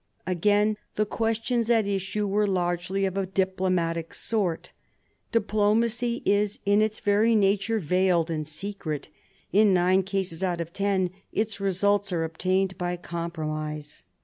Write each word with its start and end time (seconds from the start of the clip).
Again, 0.25 0.77
the 0.95 1.05
questions 1.05 1.69
at 1.69 1.85
issue 1.85 2.35
are 2.35 2.47
largely 2.47 3.05
of 3.05 3.17
a 3.17 3.27
diplo 3.27 3.71
matic 3.71 4.15
sort 4.15 4.71
Diplomacy 5.31 6.23
is 6.25 6.57
in 6.65 6.81
its 6.81 6.99
very 6.99 7.35
nature 7.35 7.77
veiled 7.77 8.31
and 8.31 8.47
secret: 8.47 9.09
in 9.53 9.75
nine 9.75 10.01
cases 10.01 10.43
out 10.43 10.59
of 10.59 10.73
ten 10.73 11.11
its 11.31 11.59
results 11.59 12.11
are 12.11 12.23
obtained 12.23 12.79
by 12.79 12.97
compromise. 12.97 14.01